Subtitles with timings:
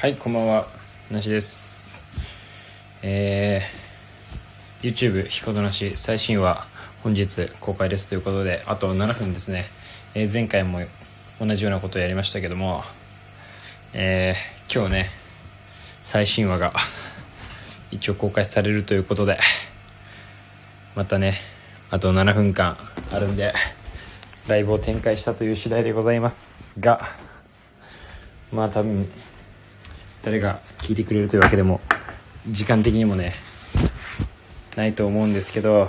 [0.00, 0.66] はい、こんばんは。
[1.10, 2.02] なしです。
[3.02, 6.66] えー、YouTube ひことなし最新話
[7.02, 9.66] 本日公開ですということで、あと7分ですね。
[10.14, 10.80] えー前回も
[11.38, 12.82] 同じようなことをやりましたけども、
[13.92, 15.10] えー今日ね、
[16.02, 16.72] 最新話が
[17.92, 19.38] 一応公開されるということで、
[20.94, 21.34] またね、
[21.90, 22.78] あと7分間
[23.12, 23.52] あるんで、
[24.48, 27.06] ライブを展開したという次第でございますが、
[28.50, 29.06] まあ多分、
[30.22, 31.80] 誰が聞いてくれるというわけでも
[32.46, 33.32] 時間的にもね
[34.76, 35.88] ないと思うんですけど、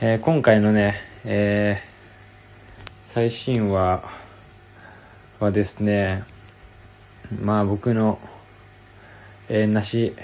[0.00, 1.94] えー今回のね、えー
[3.02, 4.02] 最新話
[5.38, 6.24] はですね
[7.42, 8.18] まあ僕の、
[9.48, 10.16] えー、梨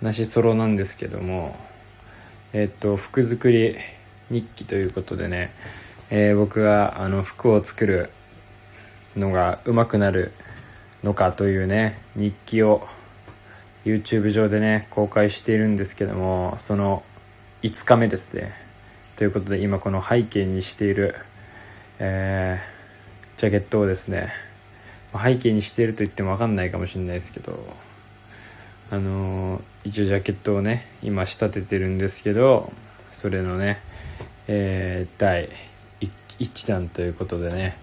[0.00, 1.56] 梨ソロなんですけども
[2.52, 3.76] えーっと服作り
[4.30, 5.52] 日記ということでね、
[6.10, 8.10] えー僕があの服を作る
[9.16, 10.32] のが上手くなる
[11.02, 12.86] のかというね日記を
[13.84, 17.02] YouTube 上でね公開しているんですけどもその
[17.62, 18.52] 5日目ですね。
[19.16, 21.14] ということで今この背景にしている、
[21.98, 22.72] えー
[23.38, 24.32] ジャケットをですね
[25.12, 27.58] 背景にしていると言っても分かんないかもしれないですけど
[28.90, 32.72] あのー一応ジャケットをね今仕立ててるんですけど
[33.10, 33.80] それのね、
[34.46, 35.48] えー第
[36.38, 37.76] 1弾ということでね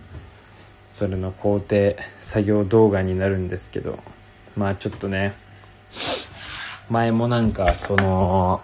[0.89, 3.99] それの工程作業動画になるんですけど
[4.57, 5.33] まあちょっとね
[6.89, 8.61] 前もなんかその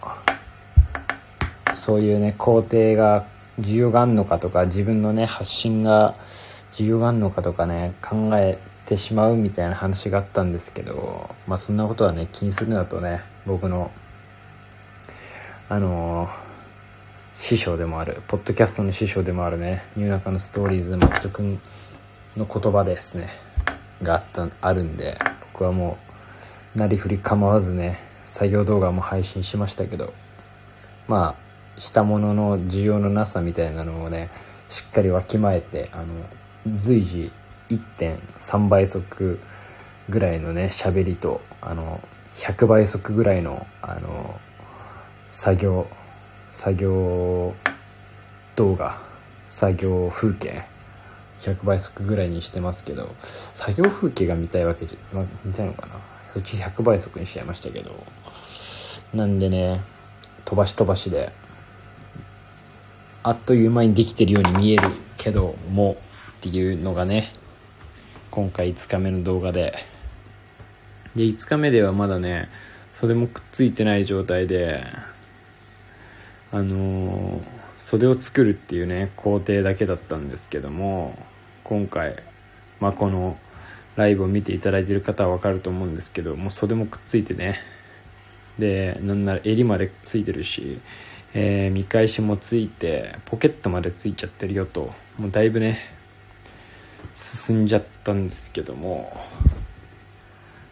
[1.76, 3.28] そういうね工程が
[3.60, 6.16] 需要があるのかとか自分のね発信が
[6.72, 13.92] 需要があるのかとかね考えてしまうみたいな話があったんですけどまあそんなことはね気にするなとね僕の
[15.70, 16.30] あの
[17.34, 21.60] 師匠でもあるポッドキャストの師匠でもあるねニューナカのストーリーズマット君
[22.38, 23.30] の言葉ですね
[24.02, 25.18] があったあるんで
[25.54, 25.98] 僕はも
[26.76, 30.14] うなりふり構わずね作業動画も配信しましたけど
[31.08, 31.36] ま
[31.78, 34.30] あしたものの需要のなさみたいなのをね
[34.68, 36.06] しっかりわきまえてあの
[36.76, 37.32] 随時
[37.70, 39.40] 1.3倍速
[40.10, 42.02] ぐらいのね喋りとあの
[42.34, 44.40] 100倍速ぐらいのあの
[45.32, 45.88] 作業
[46.50, 47.54] 作業
[48.56, 49.02] 動画
[49.44, 50.75] 作業風景
[51.38, 53.16] 100倍速ぐらいにしてますけど
[53.54, 55.96] 作業風景が見たいわけじゃ、ま見たいのかな？
[56.32, 58.06] そっち100倍速にしちゃいましたけど。
[59.14, 59.82] なんでね
[60.44, 61.32] 飛ばし飛ばしで
[63.24, 65.96] あっという間にできてるように見えるけども
[66.38, 67.32] っていうのがね
[68.30, 69.76] 今回5日目の動画で。
[71.16, 72.50] で5日目ではまだね
[72.94, 74.84] 袖もくっついてない状態で
[76.52, 77.55] あのー
[77.86, 81.16] 袖を作るっていうね工程だけだったんですけども
[81.64, 82.16] 今回、
[82.80, 83.38] まあ、この
[83.96, 87.60] ライブを見ていただいてる方は分かると思うんですけどもう袖もくっついてね。
[88.58, 90.80] でなんなら襟までついてるし、
[91.36, 95.78] えー見返しもついてポケットまでついちゃってるよともうだいぶね
[97.14, 99.16] 進んじゃったんですけども。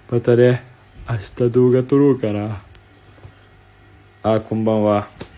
[0.09, 0.63] またね
[1.07, 2.59] 明日動画撮ろうかな
[4.23, 5.32] あこんばんは。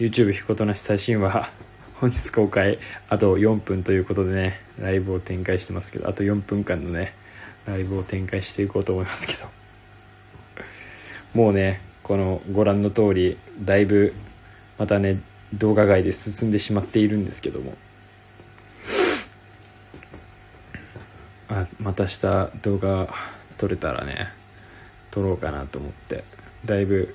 [0.00, 1.52] YouTube ひことなし最新話
[2.00, 2.78] 本日公開
[3.10, 7.12] あと4分ということでねライブを展開してますけどあと4分間のね
[7.66, 9.46] ライブを展開していこうと思いますけど。
[11.38, 14.14] もうねこのご覧の通りだいぶ
[14.78, 15.20] またね
[15.52, 17.76] 動画外で進んでしまっているんですけども。
[21.50, 23.12] あまた明日動画
[23.58, 24.32] 撮れたらね
[25.10, 26.24] 撮ろうかなと思って。
[26.64, 27.14] だいぶ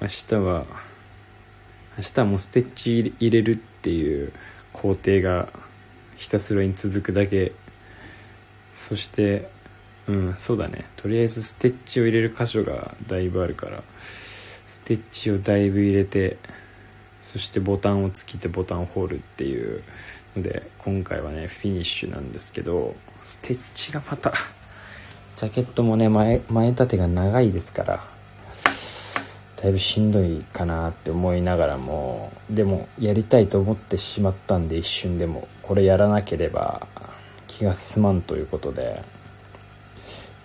[0.00, 0.87] 明日は
[1.98, 4.32] 明日はもうステッチ入れるっていう
[4.72, 5.48] 工程が
[6.16, 7.52] ひたすらに続くだけ。
[8.72, 9.50] そして
[10.06, 10.86] うんそうだね。
[10.96, 13.82] とりあえずステッチを入れる箇所がだいぶあるから。
[14.68, 16.36] ステッチをだいぶ入れて
[17.22, 19.82] そしてボタンをつけてボタンをホールっていう
[20.36, 22.94] ので今回はねフィニッシュなんですけど
[23.24, 24.32] ステッチがまた
[25.36, 28.17] ジャケットもね前前立てが長いですから
[29.60, 36.86] だいぶしんどいかなって思いながらもでもやりたいと思ってしまったんで一瞬でもこれやらなければ
[37.48, 39.02] 気が進まんということで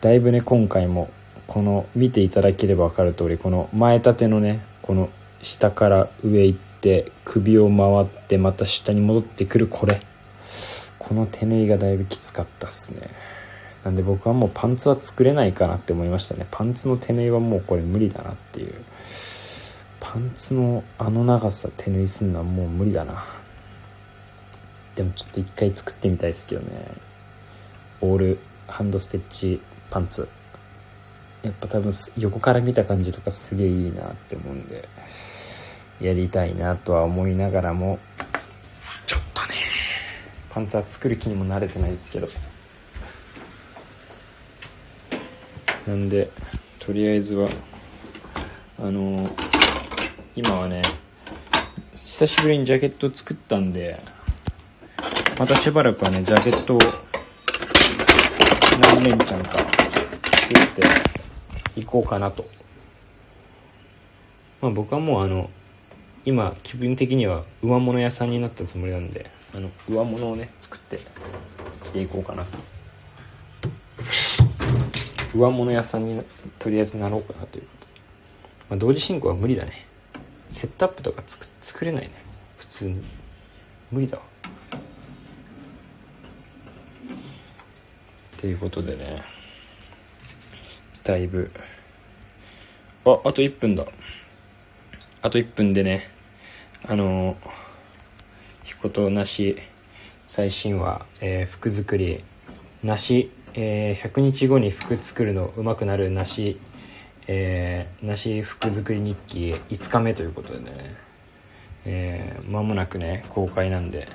[0.02, 1.12] だいぶね今回も
[1.46, 5.10] この見ていただければ分かる通りこの前立てのねこの
[5.44, 10.02] 下から上行って首を回ってまた下に戻ってくるこれ
[10.98, 13.10] この手縫いがだいぶきつかったっすね。
[13.84, 16.48] なんで僕はもうパンツは作れないかなって思いましたね。
[16.50, 18.76] パンツの手縫いはもうこれ無理だなっていう。
[20.00, 23.26] パンツのあの長さ手縫いするのはもう無理だな。
[24.96, 26.88] でもちょっと一回作ってみたいですけどね。
[28.02, 30.30] オールハンドステッチパンツ。
[31.42, 34.88] やっぱ多分横から見た感じとかすげえいいなって思うんで
[36.00, 38.00] やりたいなとは思いながらも。
[39.06, 39.56] ちょっとね。
[40.52, 42.28] パンツは作る気にも慣れてないですけど。
[45.88, 46.30] なんで
[46.80, 47.50] とりあえずは
[48.80, 49.30] あの
[50.36, 50.82] 今はね
[51.94, 54.02] 久しぶりにジャケット作ったんで
[55.38, 56.80] またしばらくはねジャケットを
[58.82, 59.68] 何連チャンか作っ
[60.76, 62.48] ていこうかなと。
[64.62, 65.50] まあ僕はもうあの
[66.24, 71.00] 今気分的には上物屋さんになったつもりなんであの上物をね作って
[71.84, 72.83] 着ていこうかなと。
[75.34, 76.22] 上物屋さんに
[76.60, 77.92] とりあえずなろうかなということで、
[78.70, 79.86] まあ、同時進行は無理だね。
[80.52, 82.12] セットアップとか作作れないね。
[82.58, 83.04] 普通に。
[83.92, 84.24] 無理だわ。
[88.38, 89.24] ということでね。
[91.04, 91.52] だいぶ。
[93.06, 93.86] ああと1分だ。
[95.22, 96.10] あと1分でね。
[96.86, 97.38] あの
[98.64, 99.58] ひことなし
[100.28, 102.24] 最新話、えー、服作り
[102.84, 106.60] なし、えー、100日後に服作るのうまくなるなし、
[107.28, 110.96] えー、なし服作り日記5日目ということでね、
[111.86, 114.08] えー、間もなくね公開なんで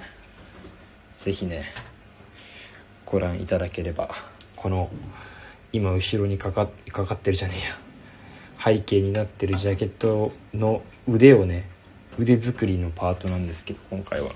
[1.16, 1.64] ぜひね
[3.06, 4.10] ご覧いただければ
[4.56, 4.90] この
[5.72, 7.88] 今後ろにかかかかってるじゃねえや。
[8.60, 11.68] 背景になってるジャケットの腕をね
[12.18, 14.30] 腕作りのパートなんですけど今回は。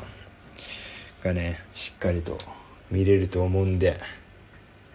[1.25, 2.39] がねしっかりと
[2.91, 4.01] 見れると思うんで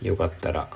[0.02, 0.70] よかったら。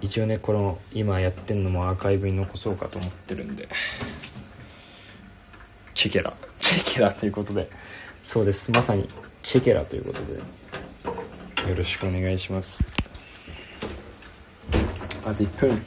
[0.00, 3.68] 一応ねこの今やってんのもアーカイブに残そうかと思ってるんで。
[5.94, 6.32] チェケラ。
[6.58, 7.70] チェケラということで。
[8.22, 8.70] そうです。
[8.70, 9.08] まさに
[9.42, 10.34] チェケラということで。
[11.68, 12.86] よろしくお願いします。
[15.24, 15.86] あと1分。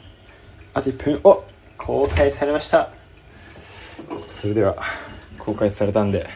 [0.74, 1.20] あと1分。
[1.24, 1.44] お!
[1.78, 2.90] 公開されました。
[4.26, 4.76] それでは
[5.38, 6.28] 公開されたんで。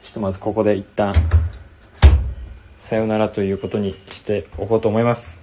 [0.00, 1.14] ひとまずここで一旦
[2.92, 5.42] さよならということにしておこうと思います。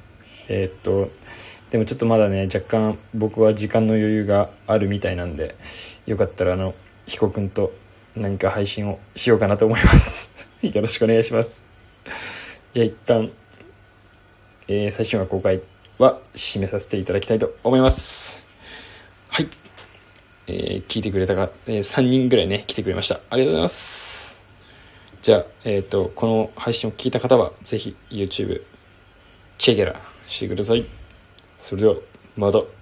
[0.49, 1.09] えー、っと
[1.71, 5.55] でもちょっとまだね若干僕は時間の余裕があるみたいなんで
[6.05, 6.75] よかったらあの
[7.07, 7.73] 彦君と
[8.15, 10.31] 何か配信をしようかなと思います。
[10.61, 11.65] よろしくお願いします。
[12.75, 13.31] じゃあ一旦、
[14.67, 15.59] えー、最新話公開
[15.97, 18.45] は締めさせていただきたいと思います。
[19.29, 19.47] はい。
[20.45, 23.21] えー、聞いてくれたか、えー、3人ぐらいね来てくれました。
[23.31, 24.08] ありがとうございます。
[25.21, 28.63] じゃあえっ、ー、とこの配信を聞いた方はぜひ YouTube
[29.57, 30.85] チェケラしてください。
[31.59, 31.95] それでは
[32.37, 32.78] また。